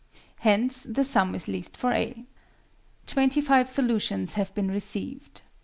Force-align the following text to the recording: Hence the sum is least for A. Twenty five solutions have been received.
Hence 0.39 0.81
the 0.81 1.03
sum 1.03 1.35
is 1.35 1.47
least 1.47 1.77
for 1.77 1.91
A. 1.91 2.25
Twenty 3.05 3.39
five 3.39 3.69
solutions 3.69 4.33
have 4.33 4.51
been 4.55 4.71
received. 4.71 5.43